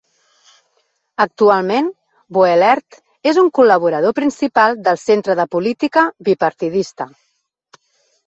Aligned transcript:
Actualment 1.23 1.89
Boehlert 2.37 2.97
és 3.31 3.39
un 3.43 3.51
col·laborador 3.59 4.15
principal 4.21 4.75
del 4.87 4.99
Centre 5.01 5.35
de 5.41 5.45
Política 5.57 6.07
Bipartidista. 6.31 7.07